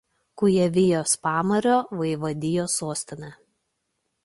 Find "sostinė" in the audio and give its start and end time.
2.83-3.33